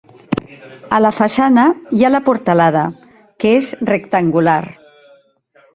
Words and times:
A 0.97 0.99
la 1.05 1.11
façana 1.17 1.67
hi 1.99 2.07
ha 2.07 2.11
la 2.15 2.23
portalada, 2.31 2.85
que 3.45 3.53
és 3.61 3.73
rectangular. 3.95 4.61